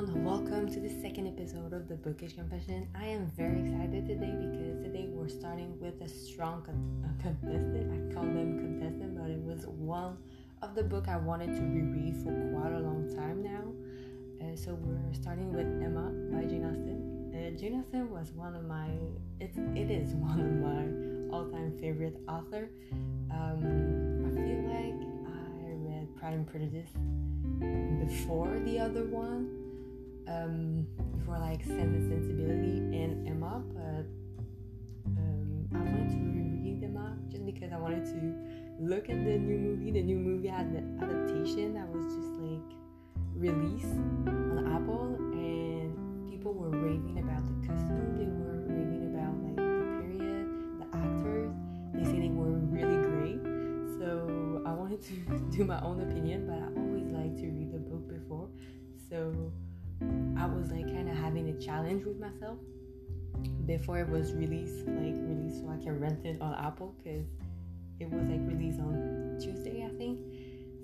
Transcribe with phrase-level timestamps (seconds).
[0.00, 2.88] everyone, welcome to the second episode of the Bookish Confession.
[2.98, 7.92] I am very excited today because today we're starting with a strong con- uh, contestant.
[7.92, 10.16] I call them contestant, but it was one
[10.62, 13.74] of the book I wanted to reread for quite a long time now.
[14.40, 17.34] Uh, so we're starting with Emma by Jane Austen.
[17.34, 18.88] Uh, Jane Austen was one of my
[19.38, 22.70] it's it is one of my all-time favorite author.
[23.30, 24.96] Um, I feel like
[25.28, 26.88] I read Pride and Prejudice
[28.00, 29.59] before the other one,
[30.28, 34.06] um, before like Sense and Sensibility and Emma, but
[35.16, 38.34] um, I wanted to reread Emma just because I wanted to
[38.80, 39.90] look at the new movie.
[39.90, 42.76] The new movie had an adaptation that was just like
[43.34, 48.16] released on Apple, and people were raving about the costume.
[48.16, 50.46] They were raving about like the period,
[50.80, 51.52] the actors.
[51.94, 53.42] They say they were really great.
[53.98, 57.78] So I wanted to do my own opinion, but I always like to read the
[57.78, 58.48] book before.
[59.08, 59.52] So
[60.50, 62.58] was like kind of having a challenge with myself
[63.66, 67.26] before it was released, like released so I can rent it on Apple because
[67.98, 70.18] it was like released on Tuesday, I think.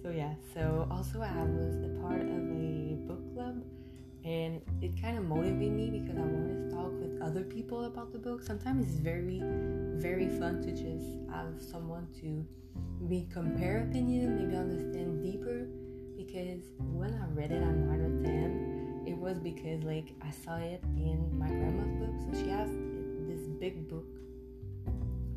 [0.02, 3.62] So yeah, so also I was a part of a book club
[4.24, 8.12] and it kind of motivated me because I wanted to talk with other people about
[8.12, 8.42] the book.
[8.42, 9.40] Sometimes it's very,
[9.94, 12.44] very fun to just have someone to
[13.00, 15.68] maybe compare opinion, maybe understand deeper.
[16.16, 18.65] Because when I read it at nine or ten,
[19.06, 22.14] it was because like I saw it in my grandma's book.
[22.26, 22.68] So she has
[23.28, 24.04] this big book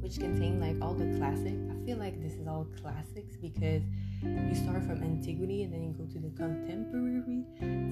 [0.01, 1.59] which contain like all the classics.
[1.69, 3.83] I feel like this is all classics because
[4.23, 7.43] you start from antiquity and then you go to the contemporary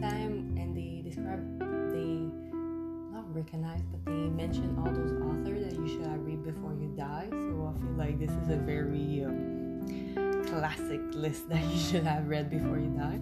[0.01, 1.39] time and they describe
[1.91, 2.27] they
[3.13, 7.27] not recognize but they mention all those authors that you should read before you die.
[7.29, 12.27] So I feel like this is a very um, classic list that you should have
[12.27, 13.19] read before you die.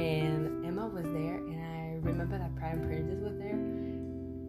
[0.00, 1.38] And Emma was there
[2.14, 3.58] remember that Pride and Prejudice was there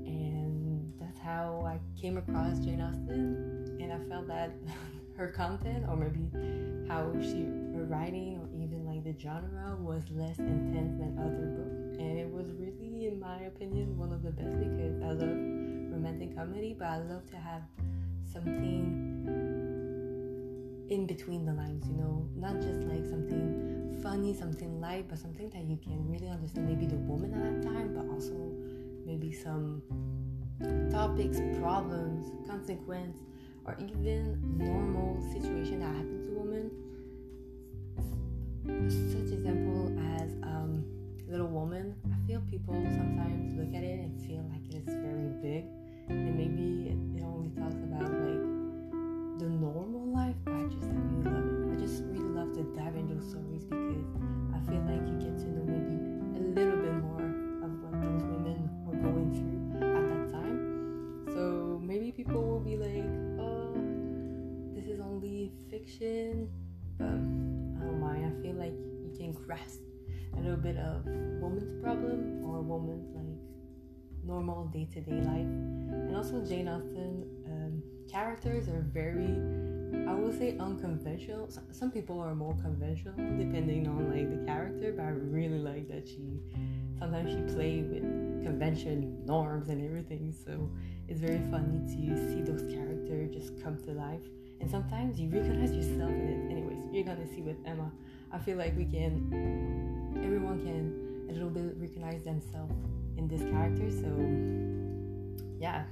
[0.06, 3.78] and that's how I came across Jane Austen.
[3.82, 4.52] And I felt that
[5.18, 6.30] her content or maybe
[6.88, 11.98] how she her writing or even like the genre was less intense than other books.
[11.98, 15.36] And it was really in my opinion one of the best because I love
[15.92, 17.64] romantic comedy but I love to have
[18.32, 19.45] something
[20.90, 25.50] in between the lines you know not just like something funny something light but something
[25.50, 28.34] that you can really understand maybe the woman at that time but also
[29.06, 29.82] maybe some
[30.92, 33.18] topics problems consequence
[33.66, 36.70] or even normal situation that happens to women.
[38.90, 39.88] Such example
[40.22, 40.86] as um,
[41.28, 41.96] Little Woman.
[42.14, 45.66] I feel people sometimes look at it and feel like it is very big,
[46.10, 48.55] and maybe it, it only talks about like
[49.40, 50.36] the normal life.
[50.44, 51.74] But I just I really love it.
[51.74, 54.08] I just really love to dive into stories because
[54.54, 55.96] I feel like you get to know maybe
[56.40, 57.26] a little bit more
[57.66, 60.60] of what those women were going through at that time.
[61.34, 63.06] So maybe people will be like,
[63.40, 63.76] "Oh,
[64.74, 66.50] this is only fiction,
[66.98, 68.26] but I don't mind.
[68.26, 68.74] I feel like
[69.04, 69.82] you can grasp
[70.38, 71.06] a little bit of
[71.42, 73.26] woman's problem or woman's like
[74.24, 75.52] normal day to day life.
[76.08, 79.36] And also, Jane Austen um, characters are very,
[80.08, 81.50] I would say, unconventional.
[81.72, 86.08] Some people are more conventional depending on like the character, but I really like that
[86.08, 86.40] she
[87.00, 88.04] sometimes she play with
[88.44, 90.34] convention norms and everything.
[90.46, 90.70] So
[91.08, 94.22] it's very funny to see those characters just come to life
[94.62, 96.52] and sometimes you recognize yourself in it.
[96.52, 97.92] Anyways, you're gonna see with Emma.
[98.32, 99.30] I feel like we can,
[100.24, 102.74] everyone can a little bit recognize themselves
[103.18, 103.90] in this character.
[103.92, 104.10] So
[105.60, 105.84] yeah,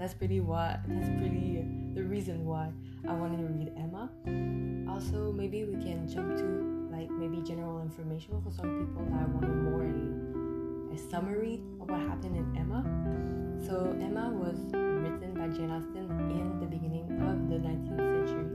[0.00, 1.62] that's pretty what that's pretty
[1.92, 2.72] the reason why
[3.06, 4.08] I wanted to read Emma.
[4.90, 9.54] Also, maybe we can jump to like maybe general information for some people that wanted
[9.68, 12.80] more a, a summary of what happened in Emma.
[13.66, 18.48] So Emma was written by Jane Austen in the beginning of the 19th century.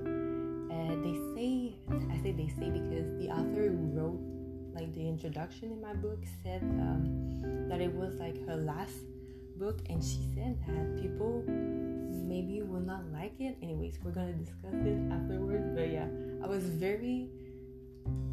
[0.74, 1.76] Uh, they say,
[2.12, 4.20] I say they say because the author who wrote
[4.74, 8.98] like the introduction in my book said um, that it was like her last
[9.60, 13.58] book, and she said that people maybe will not like it.
[13.62, 15.70] Anyways, we're gonna discuss it afterwards.
[15.74, 16.08] But yeah,
[16.44, 17.30] I was very,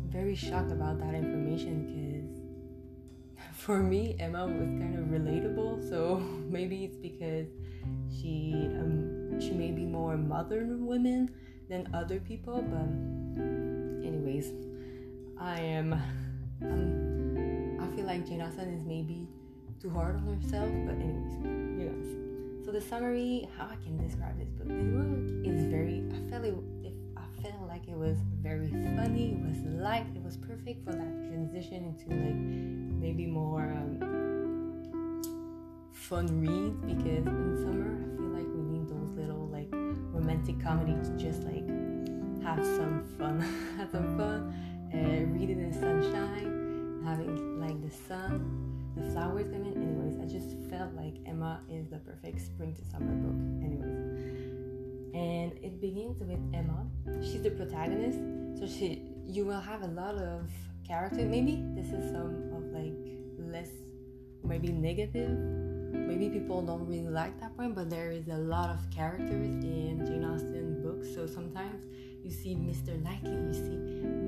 [0.07, 5.89] very shocked about that information because for me, Emma was kind of relatable.
[5.89, 6.17] So
[6.49, 7.49] maybe it's because
[8.11, 11.31] she um, she may be more modern women
[11.69, 12.91] than other people, but
[14.07, 14.53] anyways,
[15.39, 15.93] I am
[16.63, 19.27] um, I feel like Jane Austen is maybe
[19.83, 22.65] too hard on herself, but anyways, you guys.
[22.65, 24.69] So the summary, how I can describe this book.
[24.69, 26.05] This book is very.
[26.15, 26.55] I felt it.
[27.17, 29.33] I felt like it was very funny.
[29.33, 30.07] It was light.
[30.15, 32.37] It was perfect for that transition into like
[33.03, 33.99] maybe more um,
[35.93, 39.69] fun reads because in summer I feel like we need those little like
[40.15, 41.67] romantic comedy to just like
[42.45, 43.41] have some fun,
[43.79, 44.55] have some fun,
[44.93, 49.75] and read it in the sunshine, having like the sun the flowers coming.
[49.75, 53.65] Anyways, I just felt like Emma is the perfect spring to summer book.
[53.65, 53.93] Anyways,
[55.15, 56.87] and it begins with Emma.
[57.23, 58.19] She's the protagonist,
[58.59, 60.51] so she you will have a lot of
[60.87, 61.25] character.
[61.25, 62.95] Maybe this is some of like
[63.39, 63.71] less,
[64.45, 65.39] maybe negative.
[65.93, 70.05] Maybe people don't really like that point, but there is a lot of characters in
[70.07, 71.15] Jane Austen books.
[71.15, 71.85] So sometimes
[72.33, 73.01] you see Mr.
[73.03, 73.79] Knightley, you see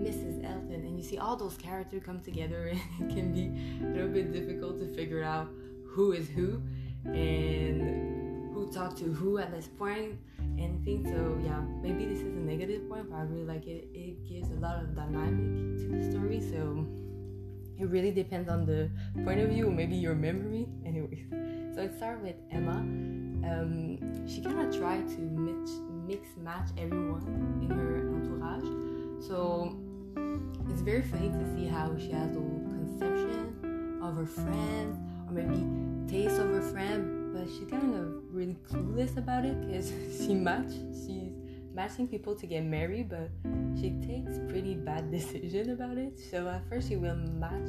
[0.06, 0.44] Mrs.
[0.44, 2.66] Elton, and you see all those characters come together,
[2.98, 3.46] and it can be
[3.84, 5.48] a little bit difficult to figure out
[5.86, 6.60] who is who
[7.06, 9.68] and who talked to who at this
[10.58, 11.08] and things.
[11.08, 14.50] so yeah maybe this is a negative point but i really like it it gives
[14.50, 16.86] a lot of dynamic to the story so
[17.78, 18.88] it really depends on the
[19.24, 21.26] point of view maybe your memory anyways
[21.74, 22.78] so it starts with emma
[23.44, 25.72] um, she kind of tried to mix,
[26.06, 29.26] mix match everyone in her entourage.
[29.26, 29.76] So
[30.70, 35.64] it's very funny to see how she has the conception of her friends or maybe
[36.10, 40.72] taste of her friend but she's kind of really clueless about it because she match
[40.92, 41.32] she's
[41.72, 43.30] matching people to get married but
[43.80, 46.18] she takes pretty bad decision about it.
[46.30, 47.68] So at first she will match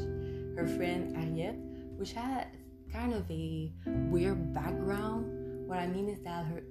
[0.58, 1.56] her friend Harriet
[1.98, 2.48] which had
[2.92, 3.72] kind of a
[4.10, 5.68] weird background.
[5.68, 6.64] What I mean is that her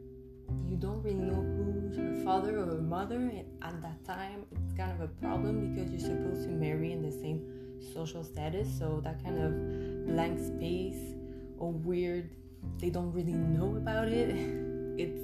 [0.68, 4.72] you don't really know who's her father or her mother and at that time it's
[4.76, 7.42] kind of a problem because you're supposed to marry in the same
[7.92, 11.14] social status so that kind of blank space
[11.58, 12.30] or weird
[12.78, 14.30] they don't really know about it.
[14.96, 15.20] It's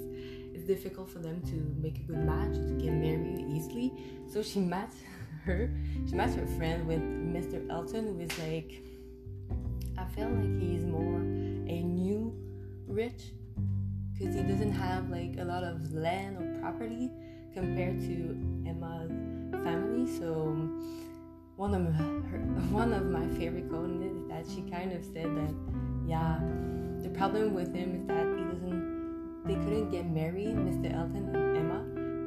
[0.52, 3.92] it's difficult for them to make a good match to get married easily.
[4.26, 4.90] So she met
[5.44, 5.70] her
[6.08, 8.82] she met her friend with mr elton who is like
[9.96, 11.20] i feel like he's more
[11.76, 12.34] a new
[12.86, 13.32] rich
[14.20, 17.10] because he doesn't have like a lot of land or property
[17.54, 18.36] compared to
[18.68, 19.10] emma's
[19.64, 20.06] family.
[20.18, 20.68] So
[21.56, 22.04] one of her,
[22.70, 25.54] one of my favorite quotes is that she kind of said that
[26.06, 26.38] yeah
[27.02, 31.56] the problem with him is that he doesn't they couldn't get married mr elton and
[31.56, 31.80] emma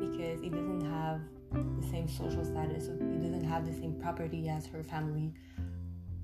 [0.07, 1.19] because he doesn't have
[1.51, 5.33] the same social status so he doesn't have the same property as her family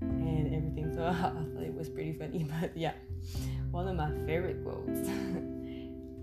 [0.02, 0.92] and everything.
[0.96, 2.94] So i thought it was pretty funny but yeah
[3.72, 5.10] one of my favorite quotes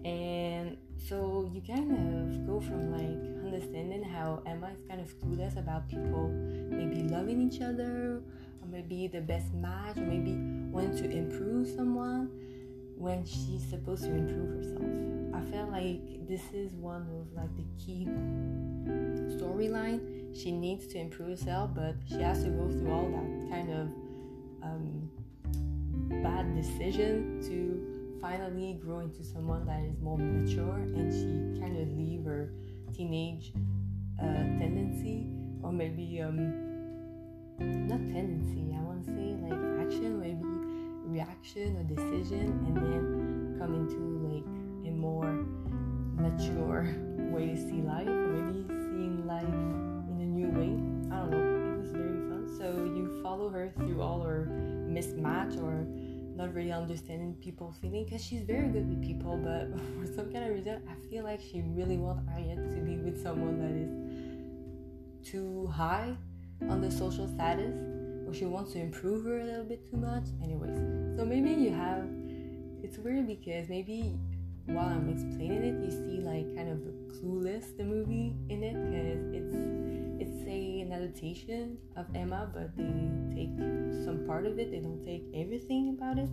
[0.06, 0.76] and
[1.08, 5.88] so you kind of go from like understanding how emma is kind of clueless about
[5.88, 6.28] people
[6.70, 8.22] maybe loving each other
[8.62, 10.34] or maybe the best match or maybe
[10.70, 12.30] want to improve someone
[12.96, 14.82] when she's supposed to improve herself.
[15.34, 18.06] I feel like this is one of like the key
[19.36, 20.00] storyline.
[20.34, 23.88] She needs to improve herself but she has to go through all that kind of
[24.62, 25.10] um,
[26.22, 27.95] bad decision to
[28.26, 32.50] finally grow into someone that is more mature and she kind of leave her
[32.92, 33.52] teenage
[34.20, 34.24] uh,
[34.58, 35.28] tendency
[35.62, 36.36] or maybe um,
[37.86, 40.42] not tendency i want to say like action maybe
[41.06, 44.44] reaction or decision and then come into like
[44.88, 45.46] a more
[46.18, 46.88] mature
[47.30, 50.72] way to see life or maybe seeing life in a new way.
[51.14, 51.74] I don't know.
[51.74, 52.48] It was very fun.
[52.58, 52.64] So
[52.96, 54.48] you follow her through all her
[54.88, 55.86] mismatch or
[56.36, 60.44] not really understanding people feeling because she's very good with people but for some kind
[60.44, 65.30] of reason i feel like she really wants Harriet to be with someone that is
[65.30, 66.14] too high
[66.68, 67.74] on the social status
[68.26, 70.24] or she wants to improve her a little bit too much.
[70.42, 70.76] Anyways
[71.16, 72.04] so maybe you have
[72.82, 74.18] it's weird because maybe
[74.66, 78.74] while i'm explaining it you see like kind of the clueless the movie in it
[78.74, 79.85] because it's
[81.06, 83.50] adaptation of emma but they take
[84.04, 86.28] some part of it they don't take everything about it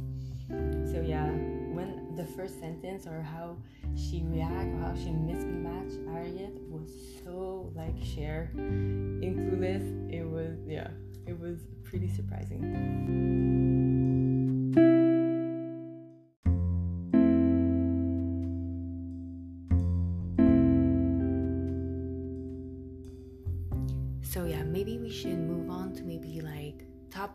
[0.91, 1.27] so yeah
[1.73, 3.55] when the first sentence or how
[3.95, 6.89] she react or how she mismatched Harriet was
[7.23, 10.13] so like Cher in Clueless.
[10.13, 10.89] It was yeah,
[11.27, 13.82] it was pretty surprising.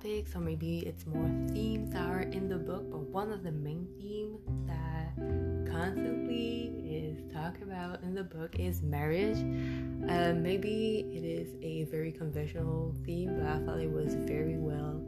[0.09, 3.53] Topics or maybe it's more themes that are in the book but one of the
[3.53, 5.15] main themes that
[5.71, 9.39] constantly is talked about in the book is marriage.
[10.09, 15.01] Uh, maybe it is a very conventional theme but i thought it was very well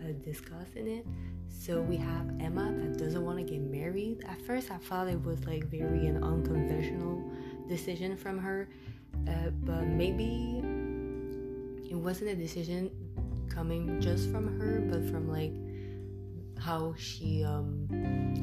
[0.00, 1.06] uh, discussed in it.
[1.48, 4.24] So we have emma that doesn't want to get married.
[4.28, 7.22] At first i thought it was like very an unconventional
[7.68, 8.68] decision from her
[9.28, 10.62] uh, but maybe
[11.90, 12.90] it wasn't a decision
[13.54, 15.52] coming just from her, but from like
[16.58, 17.88] how she um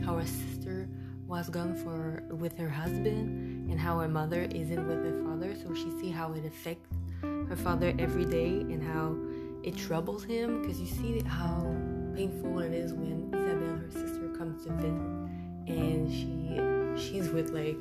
[0.06, 0.90] how her sister
[1.26, 5.56] was gone for with her husband and how her mother isn't with her father.
[5.56, 9.16] So she see how it affects her father every day and how
[9.64, 10.62] it troubles him.
[10.62, 11.76] Because you see how
[12.16, 15.40] painful it is when Isabel her sister comes to visit
[15.70, 16.60] and she
[17.00, 17.80] she's with like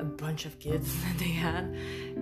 [0.00, 1.64] a bunch of kids that they had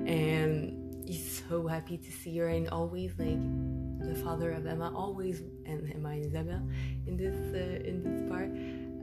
[0.06, 3.38] and he's so happy to see her and always like
[4.06, 6.62] the father of Emma always and Emma and Isabel
[7.06, 8.50] in this uh, in this part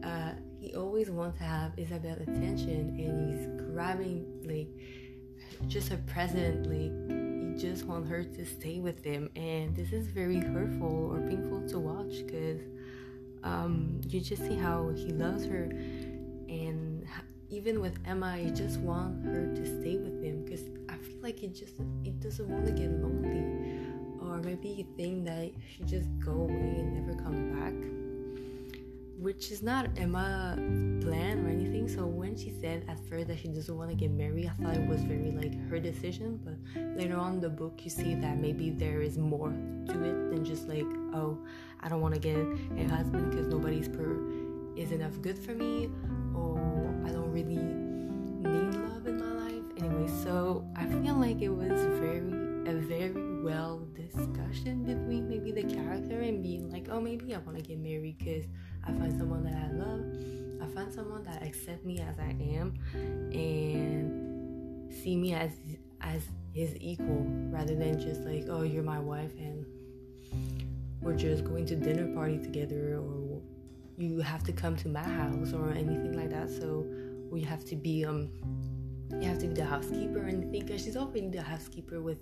[0.04, 4.70] uh, he always wants to have Isabel attention and he's grabbing like
[5.68, 10.08] just her present like he just want her to stay with him and this is
[10.08, 12.62] very hurtful or painful to watch because
[13.44, 15.64] um, you just see how he loves her
[16.50, 17.06] and
[17.50, 21.40] even with Emma he just want her to stay with him because I feel like
[21.40, 23.69] he just he doesn't want to get lonely
[24.30, 27.74] or maybe you think that she just go away and never come back
[29.20, 30.56] which is not Emma's
[31.04, 31.90] plan or anything.
[31.90, 34.78] So when she said at first that she doesn't want to get married, I thought
[34.78, 36.40] it was very like her decision.
[36.44, 36.56] But
[36.98, 40.46] later on in the book, you see that maybe there is more to it than
[40.46, 41.38] just like, oh,
[41.82, 44.18] I don't want to get a husband because nobody's per
[44.78, 45.90] is enough good for me,
[46.34, 46.58] or
[47.06, 49.64] I don't really need love in my life.
[49.78, 52.39] Anyway, so I feel like it was very
[52.70, 57.58] a very well discussion between maybe the character and being like, oh, maybe I want
[57.58, 58.46] to get married because
[58.86, 60.06] I find someone that I love.
[60.62, 62.74] I find someone that accepts me as I am
[63.32, 65.52] and see me as
[66.02, 66.24] as
[66.54, 69.66] his equal rather than just like, oh, you're my wife and
[71.02, 73.42] we're just going to dinner party together or
[73.98, 76.50] you have to come to my house or anything like that.
[76.50, 76.86] So
[77.32, 78.30] we have to be um
[79.20, 82.20] you have to be the housekeeper and think she's already the housekeeper with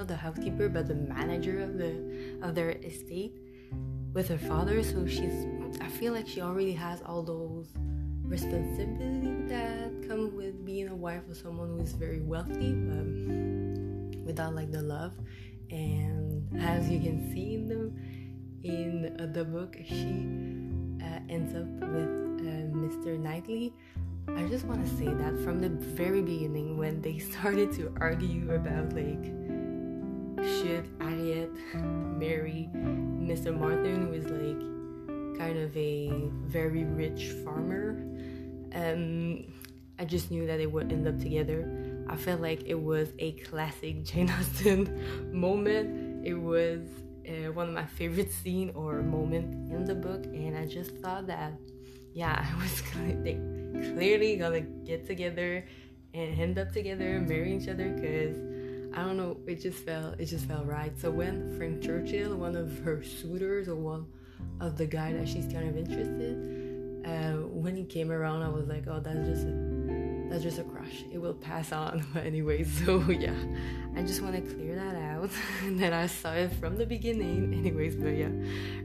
[0.00, 1.92] not the housekeeper but the manager of the
[2.40, 3.34] of their estate
[4.14, 4.82] with her father.
[4.82, 5.46] So she's
[5.80, 7.68] i feel like she already has all those
[8.24, 14.54] responsibilities that come with being a wife of someone who is very wealthy but without
[14.54, 15.12] like the love.
[15.70, 17.82] And as you can see in the
[18.66, 20.14] in the book she
[21.04, 23.74] uh, ends up with uh, mr knightley.
[24.28, 28.50] I just want to say that from the very beginning when they started to argue
[28.54, 29.39] about like
[30.42, 33.56] should Harriet marry Mr.
[33.56, 36.10] Martin, who is like kind of a
[36.46, 38.00] very rich farmer?
[38.74, 39.44] Um,
[39.98, 42.04] I just knew that they would end up together.
[42.08, 46.26] I felt like it was a classic Jane Austen moment.
[46.26, 46.80] It was
[47.28, 51.26] uh, one of my favorite scene or moment in the book, and I just thought
[51.26, 51.52] that,
[52.14, 52.82] yeah, I was
[53.22, 53.38] they
[53.92, 55.66] clearly gonna get together
[56.12, 58.36] and end up together, marry each other, because
[58.94, 60.92] I don't know, it just felt it just felt right.
[60.98, 64.06] So when Frank Churchill, one of her suitors or one
[64.60, 66.60] of the guy that she's kind of interested,
[67.06, 70.64] uh, when he came around, I was like, oh, that's just a, that's just a
[70.64, 71.04] crush.
[71.12, 72.04] It will pass on.
[72.14, 73.34] But anyway, so yeah,
[73.96, 75.30] I just want to clear that out.
[75.78, 77.54] that I saw it from the beginning.
[77.54, 78.30] Anyways, but yeah,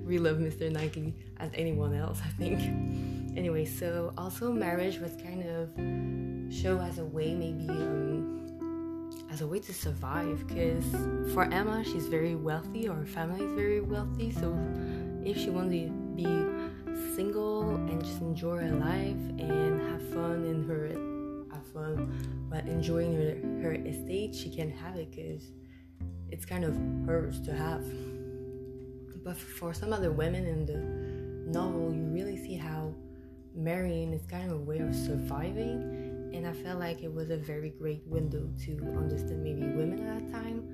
[0.06, 0.72] we love Mr.
[0.72, 2.60] Knightley as anyone else, I think.
[3.36, 5.70] Anyway, so also marriage was kind of
[6.54, 7.68] show as a way maybe.
[7.70, 8.45] Um,
[9.36, 10.86] as a way to survive because
[11.34, 14.58] for Emma she's very wealthy or her family is very wealthy so
[15.26, 16.24] if she wants to be
[17.18, 20.88] single and just enjoy her life and have fun in her
[21.54, 25.52] have fun but enjoying her, her estate she can have it because
[26.32, 26.74] it's kind of
[27.06, 27.84] hers to have.
[29.22, 32.94] But for some other women in the novel you really see how
[33.54, 36.05] marrying is kind of a way of surviving
[36.36, 40.20] and I felt like it was a very great window to understand maybe women at
[40.20, 40.68] that time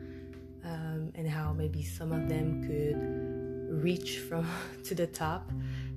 [0.66, 4.48] um, and how maybe some of them could reach from
[4.86, 5.52] to the top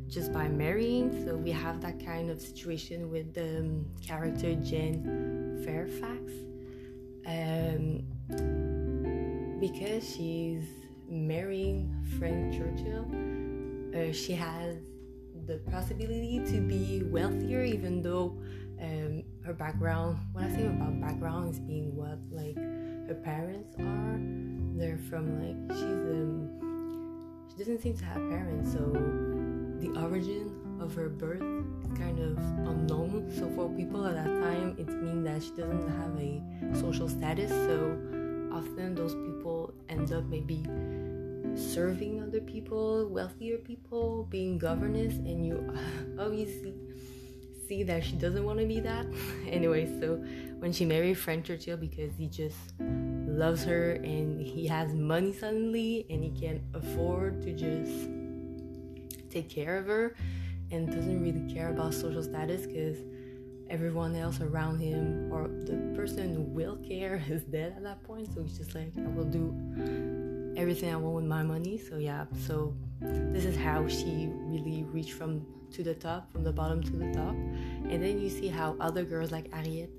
[0.07, 1.25] just by marrying.
[1.25, 6.33] So we have that kind of situation with the um, character Jane Fairfax.
[7.27, 8.05] Um,
[9.61, 10.65] because she's
[11.09, 13.07] marrying Frank Churchill,
[13.95, 14.77] uh, she has
[15.47, 18.37] the possibility to be wealthier, even though
[18.81, 20.19] um, her background.
[20.33, 24.19] When I say about background, is being what like her parents are.
[24.77, 28.81] They're from like she's um she doesn't seem to have parents, so
[29.81, 30.51] the origin
[30.81, 31.43] of her birth
[31.83, 32.39] is kind of
[32.69, 33.31] unknown.
[33.37, 36.43] So for people at that time, it means that she doesn't have a
[36.81, 37.51] social status.
[37.51, 37.99] So
[38.53, 40.65] often those people end up maybe
[41.57, 45.73] serving other people, wealthier people, being governess, and you
[46.19, 46.75] obviously
[47.67, 49.07] see that she doesn't want to be that.
[49.49, 50.17] anyway, so
[50.59, 56.07] when she married Frank Churchill because he just loves her and he has money suddenly
[56.09, 58.09] and he can afford to just
[59.31, 60.15] take care of her
[60.71, 62.97] and doesn't really care about social status because
[63.69, 68.29] everyone else around him or the person who will care is dead at that point
[68.35, 69.53] so he's just like i will do
[70.57, 72.75] everything i want with my money so yeah so
[73.33, 77.13] this is how she really reached from to the top from the bottom to the
[77.13, 79.91] top and then you see how other girls like Harriet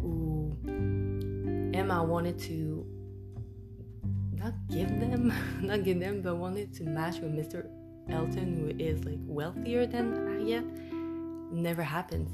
[0.00, 0.56] who
[1.74, 2.86] Emma wanted to
[4.34, 7.66] not give them not give them but wanted to match with Mr.
[8.10, 10.64] Elton who is like wealthier than Harriet
[11.50, 12.30] never happens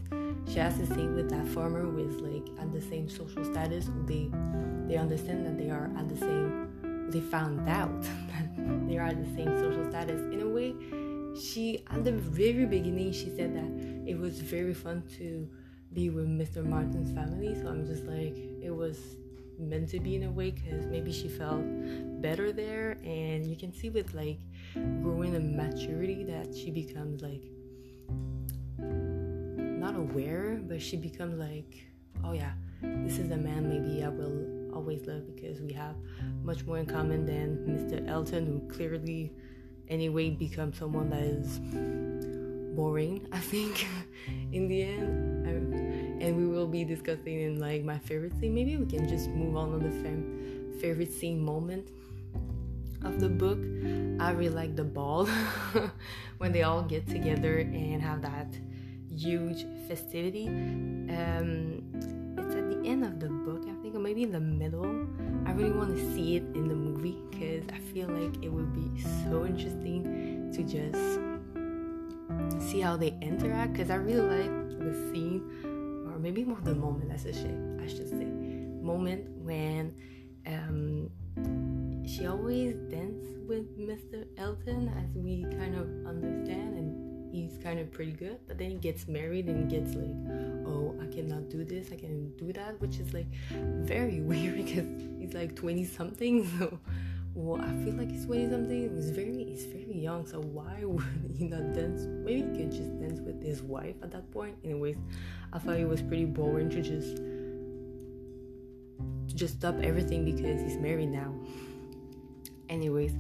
[0.49, 3.91] she has to stay with that farmer who is like at the same social status
[4.07, 4.31] they
[4.87, 6.68] they understand that they are at the same
[7.09, 10.21] they found out that they are the same social status.
[10.33, 10.75] In a way
[11.39, 15.49] she at the very beginning she said that it was very fun to
[15.93, 17.55] be with mr martin's family.
[17.61, 18.99] So i'm just like it was
[19.59, 21.63] meant to be in a way because maybe she felt
[22.23, 22.99] better there.
[23.05, 24.39] And you can see with like
[25.03, 27.43] growing in maturity that she becomes like
[28.79, 31.87] not aware but she becomes like
[32.25, 35.97] oh yeah this is a man maybe i will always love because we have
[36.43, 39.33] much more in common than mr elton who clearly
[39.89, 41.59] anyway becomes someone that is
[42.77, 43.87] boring i think
[44.53, 45.47] in the end.
[45.47, 45.51] I,
[46.25, 48.55] and we will be discussing in like my favorite scene.
[48.55, 51.91] Maybe we can just move on to the fam- favorite scene moment
[53.05, 53.59] of the book.
[54.21, 55.27] I really like the ball
[56.39, 58.59] when they all get together and have that
[59.15, 60.49] huge festivity.
[60.49, 61.83] Um
[62.37, 65.07] it's at the end of the book think maybe in the middle
[65.47, 68.73] i really want to see it in the movie because i feel like it would
[68.75, 71.19] be so interesting to just
[72.71, 75.43] see how they interact because i really like the scene
[76.13, 78.27] or maybe more the moment as a shame i should say.
[78.89, 79.95] Moment when
[80.47, 81.11] um
[82.07, 87.93] she always dance with mr elton as we kind of understand and he's kind of
[87.93, 90.17] pretty good but then he gets married and gets like
[90.67, 90.78] oh
[91.49, 94.87] do this i can do that which is like very weird because
[95.19, 96.79] he's like 20 something so
[97.35, 101.05] well i feel like he's 20 something he's very he's very young so why would
[101.37, 102.07] he not dance?
[102.25, 104.57] Maybe he could just dance with his wife at that point.
[104.65, 104.97] Anyways
[105.53, 107.17] i thought it was pretty boring to just
[109.29, 111.33] to just stop everything because he's married now.
[112.69, 113.13] Anyways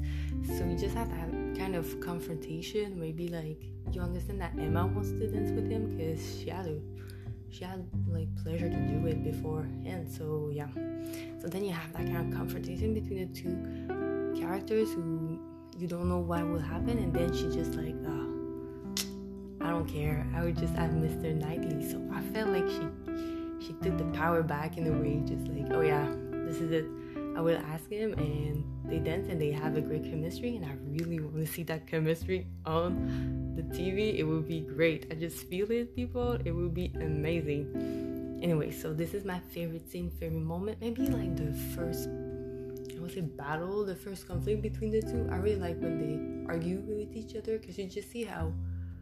[0.46, 3.62] so we just have that kind of confrontation maybe like
[3.92, 6.66] you understand that Emma wants to dance with him because she had
[7.50, 10.11] she had like pleasure to do it beforehand.
[10.11, 10.68] So yeah.
[11.40, 15.40] So then you have that kind of confrontation between the two characters who
[15.78, 18.34] you don't know what will happen, and then she just like, oh,
[19.61, 20.26] I don't care.
[20.34, 21.34] I would just have Mr.
[21.34, 21.88] Knightley.
[21.88, 25.72] So I felt like she she took the power back in a way, just like,
[25.72, 26.06] oh yeah,
[26.46, 26.87] this is it.
[27.37, 30.74] I will ask him, and they dance and they have a great chemistry, and I
[30.90, 34.18] really want to see that chemistry on the TV.
[34.18, 35.07] It would be great.
[35.11, 36.38] I just feel it, people.
[36.44, 38.38] It would be amazing.
[38.42, 40.79] Anyway, so this is my favorite scene, favorite moment.
[40.81, 45.29] Maybe like the first, I would say, battle, the first conflict between the two.
[45.31, 48.53] I really like when they argue with each other because you just see how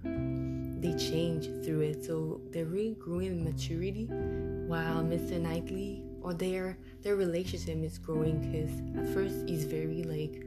[0.03, 2.05] they change through it.
[2.05, 4.07] So they're really growing in maturity
[4.67, 5.41] while Mr.
[5.41, 10.45] Knightley or their their relationship is growing because at first he's very like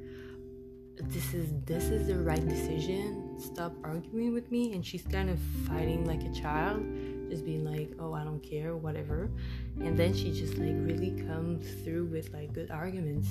[1.08, 3.40] this is this is the right decision.
[3.40, 4.74] Stop arguing with me.
[4.74, 6.84] And she's kind of fighting like a child
[7.30, 9.32] just being like oh i don't care whatever.
[9.80, 13.30] And then she just like really comes through with like good arguments.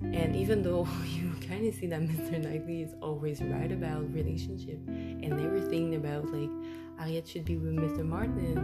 [0.00, 4.78] And even though you kind of see that mr knightley is always right about relationship
[4.86, 6.50] and everything about like
[6.98, 8.58] harriet should be with mr martin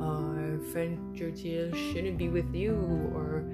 [0.00, 0.38] or
[0.72, 2.74] Frank Churchill shouldn't be with you,
[3.14, 3.44] or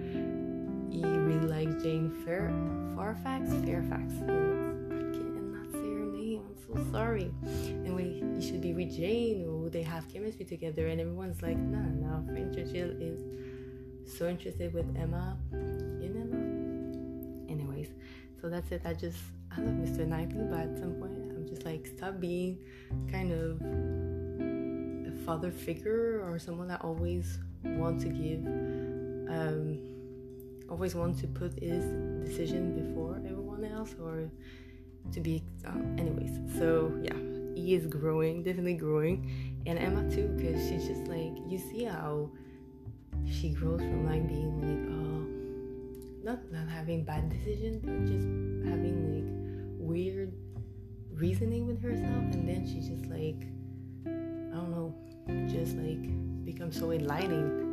[0.91, 2.53] he really likes Jane Fair
[2.97, 3.51] Fairfax.
[3.65, 4.13] Fairfax.
[4.23, 6.43] I cannot say her name.
[6.47, 7.33] I'm so sorry.
[7.67, 11.79] Anyway, you should be with Jane, or they have chemistry together, and everyone's like, no,
[11.79, 12.25] no.
[12.33, 13.21] Frank Churchill is
[14.19, 15.37] so interested with Emma.
[15.53, 17.53] In Emma.
[17.53, 17.89] Anyways,
[18.41, 18.83] so that's it.
[18.85, 19.19] I just
[19.57, 20.07] I love Mr.
[20.07, 21.24] Knightley, but at some point
[21.65, 22.59] like, stop being
[23.11, 23.61] kind of
[25.09, 28.45] a father figure or someone that always want to give
[29.29, 29.79] um,
[30.69, 31.85] always want to put his
[32.27, 34.31] decision before everyone else or
[35.13, 36.39] to be um, anyways.
[36.59, 37.17] So yeah
[37.55, 39.63] he is growing definitely growing.
[39.67, 42.31] And emma too because she's just like you see how
[43.31, 48.27] she grows from like being like oh not not having bad decisions but just
[48.69, 50.33] having like weird
[51.15, 53.47] reasoning with herself and then she's just like
[54.07, 54.95] i don't know
[55.49, 56.03] just like
[56.45, 57.65] become so enlightening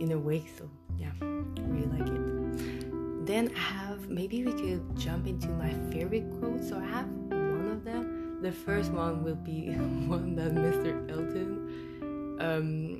[0.00, 0.44] in a way.
[0.58, 3.26] So yeah, really like it.
[3.26, 6.64] then I have maybe we could jump into my favorite quote.
[6.64, 8.38] So I have one of them.
[8.42, 9.68] The first one will be
[10.08, 11.10] one that Mr.
[11.10, 12.98] Elton um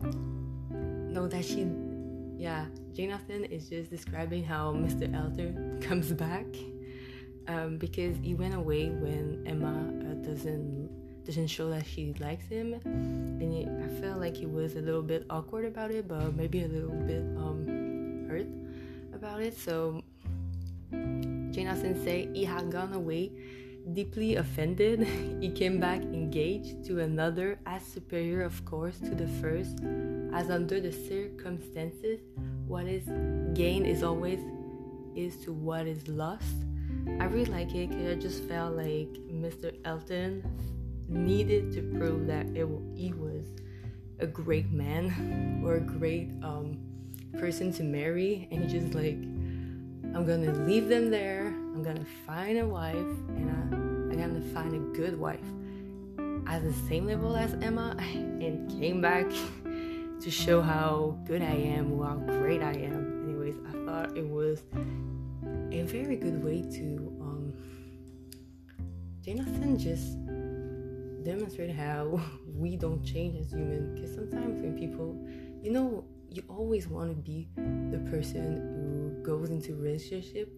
[1.12, 1.66] no that she
[2.36, 5.12] yeah Jane Austen is just describing how Mr.
[5.14, 6.46] Elton comes back
[7.50, 10.88] um, because he went away when Emma uh, doesn't
[11.26, 15.26] doesn't show that she likes him, and I felt like he was a little bit
[15.28, 18.46] awkward about it, but maybe a little bit um, hurt
[19.12, 19.56] about it.
[19.58, 20.02] So
[20.90, 23.32] Jane Austen said he had gone away
[23.92, 25.02] deeply offended.
[25.40, 29.80] he came back engaged to another, as superior, of course, to the first,
[30.32, 32.20] as under the circumstances,
[32.66, 33.04] what is
[33.54, 34.40] gained is always
[35.14, 36.69] is to what is lost.
[37.20, 39.74] I really like it because I just felt like Mr.
[39.84, 40.42] Elton
[41.08, 43.46] needed to prove that it, he was
[44.20, 46.78] a great man or a great um,
[47.38, 49.16] person to marry, and he just like,
[50.14, 51.48] I'm gonna leave them there.
[51.48, 53.76] I'm gonna find a wife, and I,
[54.22, 55.40] I'm gonna find a good wife
[56.46, 59.26] at the same level as Emma, and came back
[60.20, 63.28] to show how good I am, how great I am.
[63.28, 64.62] Anyways, I thought it was
[65.72, 67.52] a very good way to um,
[69.28, 70.18] Austen just
[71.24, 72.20] demonstrate how
[72.54, 73.94] we don't change as human.
[73.94, 75.16] Because sometimes when people,
[75.62, 80.48] you know, you always want to be the person who goes into relationship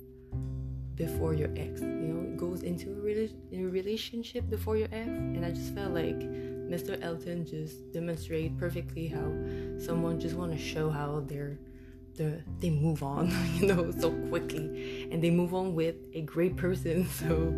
[0.94, 1.80] before your ex.
[1.80, 6.20] You know, goes into a, a relationship before your ex, and I just felt like
[6.20, 7.02] Mr.
[7.02, 9.30] Elton just demonstrate perfectly how
[9.78, 11.71] someone just want to show how they're the,
[12.16, 17.08] they move on, you know, so quickly, and they move on with a great person.
[17.22, 17.52] So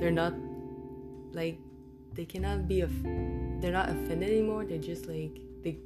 [0.00, 0.34] they're not
[1.32, 1.58] like
[2.14, 2.88] they cannot be a
[3.60, 4.64] they're not offended anymore.
[4.64, 5.78] They're just like they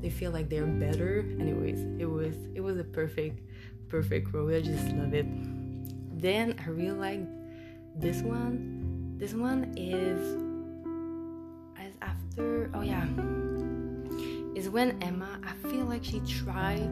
[0.00, 1.20] they feel like they're better.
[1.40, 3.40] Anyways it was it was a perfect
[3.88, 5.26] perfect role i just love it.
[6.20, 7.20] Then i really like
[7.96, 10.20] this one this one is
[11.78, 13.06] as after oh yeah.
[14.54, 16.90] Is when emma i feel like she tried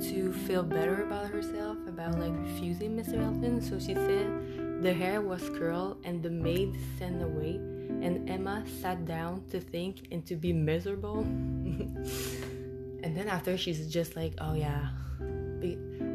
[0.00, 5.20] to feel better about herself about like refusing mr elton so she said the hair
[5.20, 7.60] was curled and the maid sent away
[8.02, 11.20] and Emma sat down to think and to be miserable.
[11.20, 14.88] and then after she's just like, oh yeah,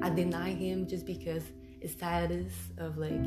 [0.02, 1.44] I deny him just because
[1.80, 3.20] his status of like,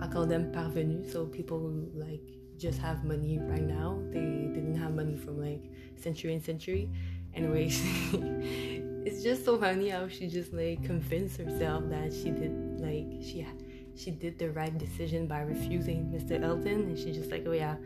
[0.00, 2.20] I call them parvenus, so people who like
[2.58, 4.00] just have money right now.
[4.10, 5.62] They didn't have money from like
[5.96, 6.90] century and century.
[7.34, 7.80] Anyways,
[9.04, 13.46] it's just so funny how she just like convinced herself that she did like she
[13.96, 16.42] she did the right decision by refusing Mr.
[16.42, 17.76] Elton, and she's just like, oh yeah,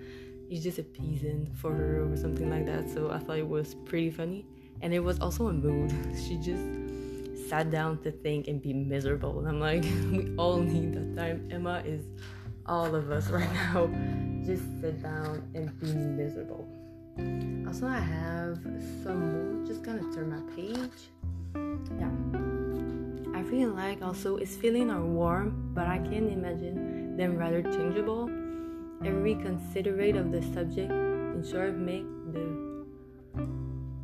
[0.49, 2.89] he's just appeasing for her or something like that.
[2.89, 4.47] So I thought it was pretty funny,
[4.81, 5.93] and it was also a mood.
[6.27, 6.65] She just
[7.49, 11.49] sat down to think and be miserable, and I'm like, we all need that time.
[11.51, 12.07] Emma is
[12.67, 13.91] all of us right now.
[14.45, 16.78] Just sit down and be miserable.
[17.67, 18.59] Also, I have
[19.03, 19.67] some more.
[19.67, 21.11] Just gonna turn my page.
[21.99, 22.11] Yeah.
[23.37, 28.31] I really like also it's feeling are warm, but I can imagine them rather changeable.
[29.05, 32.69] Every considerate of the subject in short make the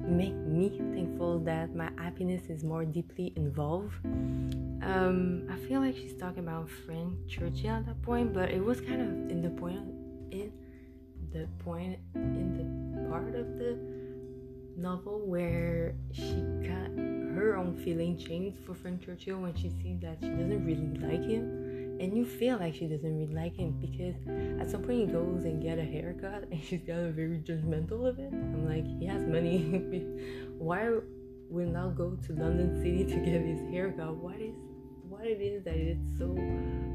[0.00, 3.94] make me thankful that my happiness is more deeply involved.
[4.04, 8.80] Um, I feel like she's talking about Frank Churchill at that point, but it was
[8.80, 9.80] kind of in the point
[10.30, 10.52] in
[11.32, 12.83] the point in the
[13.14, 13.78] part of the
[14.76, 16.34] novel where she
[16.66, 16.90] got
[17.36, 21.24] her own feeling changed for Frank Churchill when she sees that she doesn't really like
[21.24, 21.98] him.
[22.00, 24.16] And you feel like she doesn't really like him because
[24.60, 28.04] at some point he goes and get a haircut and she's got a very judgmental
[28.04, 28.32] of it.
[28.32, 29.60] I'm like, he has money.
[30.58, 30.90] Why
[31.48, 34.16] will now go to London City to get his haircut?
[34.16, 34.56] What is
[35.08, 36.34] what it is that it's so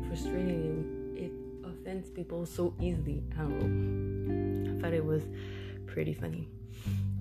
[0.09, 1.31] frustrating and it
[1.63, 3.23] offends people so easily.
[3.37, 4.77] I don't know.
[4.77, 5.23] I thought it was
[5.93, 6.47] pretty funny.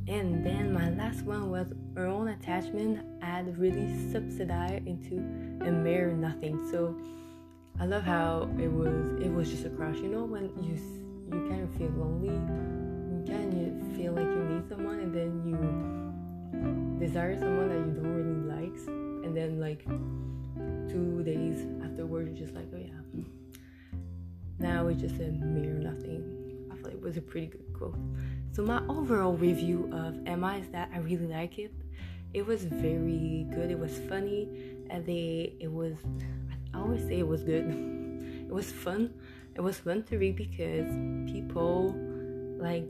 [0.06, 5.16] And then my last one was her own attachment had really subsidized into
[5.66, 6.66] a mere nothing.
[6.70, 6.96] So
[7.78, 9.96] I love how it was it was just a crush.
[9.96, 10.76] You know when you
[11.30, 15.30] you kind of feel lonely, you kind of feel like you need someone, and then
[15.44, 18.78] you desire someone that you don't really like,
[19.24, 19.84] and then like
[20.88, 23.22] two days afterwards, you're just like, oh yeah.
[24.58, 26.66] Now it's just a mere nothing.
[26.72, 27.96] I feel like it was a pretty good quote.
[28.52, 31.72] So my overall review of Emma is that I really like it.
[32.34, 33.70] It was very good.
[33.70, 34.48] It was funny,
[34.90, 35.94] and they it was.
[36.74, 37.64] I always say it was good.
[38.48, 39.14] it was fun.
[39.54, 40.88] It was fun to read because
[41.30, 41.94] people
[42.58, 42.88] like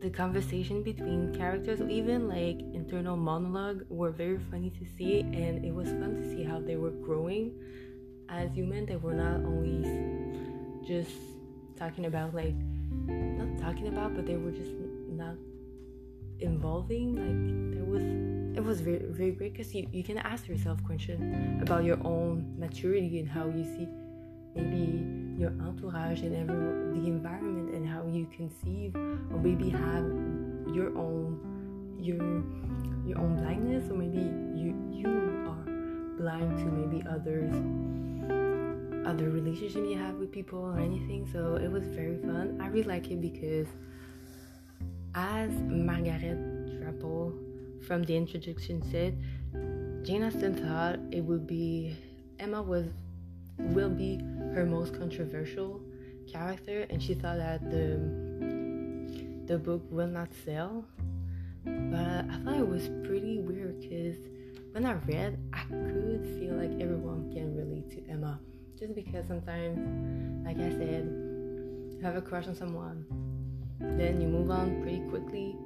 [0.00, 5.72] the conversation between characters, even like internal monologue, were very funny to see, and it
[5.72, 7.52] was fun to see how they were growing
[8.28, 8.84] as human.
[8.86, 9.86] They were not always
[10.86, 11.16] just
[11.76, 12.54] talking about like
[13.06, 14.72] not talking about, but they were just
[15.08, 15.36] not
[16.40, 17.16] involving.
[17.16, 18.02] Like there was,
[18.56, 22.54] it was very very great because you you can ask yourself question about your own
[22.58, 23.88] maturity and how you see
[24.54, 25.04] maybe
[25.38, 30.04] your entourage and every the environment and how you conceive or maybe have
[30.74, 31.38] your own
[31.98, 32.22] your
[33.06, 34.22] your own blindness or maybe
[34.54, 35.08] you you
[35.48, 35.64] are
[36.16, 37.52] blind to maybe others
[39.06, 40.84] other relationship you have with people or mm.
[40.84, 42.58] anything so it was very fun.
[42.60, 43.68] I really like it because
[45.14, 46.38] as margaret
[46.80, 47.32] Drabble
[47.86, 49.16] from the introduction said
[50.04, 51.96] jane austen thought it would be
[52.40, 52.86] emma was
[53.58, 54.16] will be
[54.54, 55.80] her most controversial
[56.30, 58.00] character and she thought that the
[59.46, 60.86] the book will not sell.
[61.64, 64.16] But i thought it was pretty weird because
[64.72, 68.38] when i read i could feel like everyone can relate to emma
[68.78, 69.78] just because sometimes
[70.46, 71.04] like i said
[71.92, 73.04] you have a crush on someone
[73.80, 75.56] then you move on pretty quickly.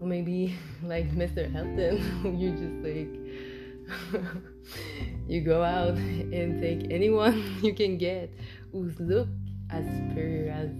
[0.00, 4.22] Or maybe like mr Elton you just like
[5.26, 8.30] you go out and take anyone you can get
[8.72, 9.28] who's look
[9.70, 10.70] as superior as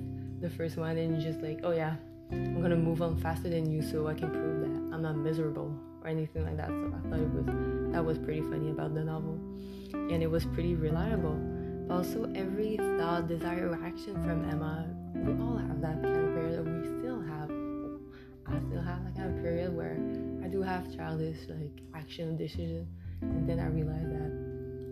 [0.40, 1.96] the first one and you're just like oh yeah
[2.30, 5.72] i'm gonna move on faster than you so i can prove that i'm not miserable
[6.02, 6.68] or anything like that.
[6.68, 7.46] So i thought it was
[7.92, 9.38] that was pretty funny about the novel.
[9.92, 11.34] And it was pretty reliable
[11.86, 16.34] but also every thought desire or action from emma we all have that kind of
[16.34, 17.50] period we still have
[18.46, 19.98] i still have that kind of period where
[20.44, 22.86] i do have childish like action decision
[23.22, 24.32] and then i realize that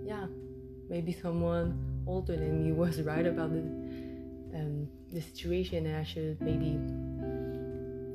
[0.07, 0.27] yeah
[0.89, 3.61] maybe someone older than me was right about the
[4.55, 6.79] um, the situation and I should maybe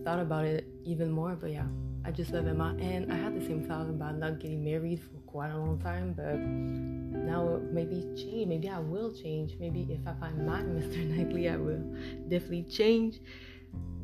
[0.03, 1.35] thought about it even more.
[1.35, 1.67] But yeah
[2.05, 2.75] I just love Emma.
[2.79, 6.13] And I had the same thought about not getting married for quite a long time
[6.13, 10.97] but now maybe change maybe I will change maybe if I find my Mr.
[11.05, 11.83] Knightley I will
[12.27, 13.19] definitely change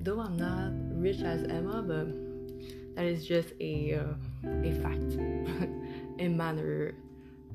[0.02, 2.08] though I'm not rich as Emma but
[2.96, 5.12] that is just a uh, a fact
[6.20, 6.94] a manner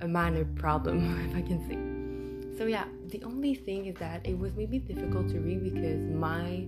[0.00, 0.98] a minor problem
[1.30, 5.28] if I can say so yeah the only thing is that it was maybe difficult
[5.28, 6.66] to read because my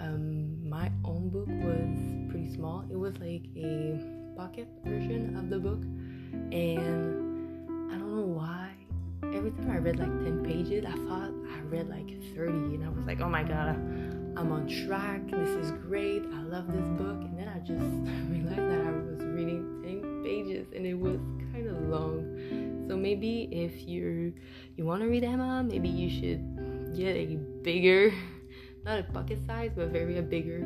[0.00, 2.84] um, my own book was pretty small.
[2.90, 3.98] It was like a
[4.36, 5.82] pocket version of the book,
[6.32, 8.70] and I don't know why.
[9.22, 12.88] Every time I read like 10 pages, I thought I read like 30, and I
[12.88, 15.30] was like, oh my god, I'm on track.
[15.30, 16.22] This is great.
[16.32, 17.20] I love this book.
[17.22, 17.70] And then I just
[18.30, 21.18] realized that I was reading 10 pages, and it was
[21.52, 22.86] kind of long.
[22.88, 24.32] So maybe if you
[24.76, 28.12] you want to read Emma, maybe you should get a bigger
[28.88, 30.60] not a bucket size, but very a bigger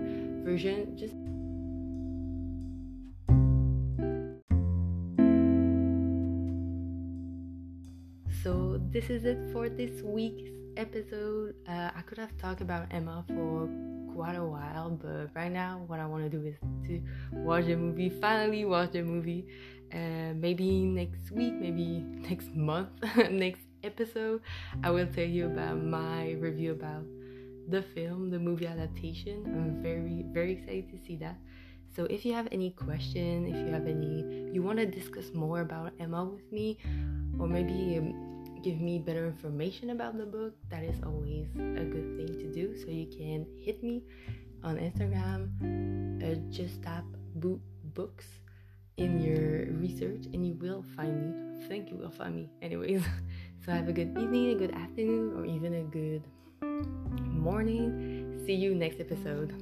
[0.44, 0.96] version.
[0.96, 1.14] Just
[8.92, 11.54] this is it for this week's episode.
[11.66, 13.66] Uh, I could have talked about Emma for
[14.14, 16.56] quite a while, but right now what I want to do is
[16.88, 17.00] to
[17.32, 18.10] watch the movie.
[18.20, 19.46] Finally, watch the movie.
[19.90, 22.90] Uh, maybe next week, maybe next month,
[23.30, 24.42] next episode,
[24.84, 27.04] I will tell you about my review about
[27.70, 29.42] the film, the movie adaptation.
[29.46, 31.38] I'm very, very excited to see that.
[31.96, 35.62] So if you have any question, if you have any, you want to discuss more
[35.62, 36.78] about Emma with me,
[37.38, 38.31] or maybe um,
[38.62, 42.76] give me better information about the book, that is always a good thing to do.
[42.78, 44.02] So you can hit me
[44.62, 45.50] on Instagram,
[46.22, 47.60] uh, just tap boue
[47.94, 48.26] books
[48.96, 51.64] in your research, and you will find me.
[51.64, 52.48] I think you will find me.
[52.62, 53.02] Anyways,
[53.64, 56.22] so have a good evening, a good afternoon, or even a good
[57.26, 58.42] morning.
[58.46, 59.52] See you next episode.